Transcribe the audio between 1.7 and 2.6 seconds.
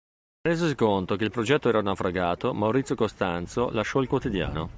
naufragato,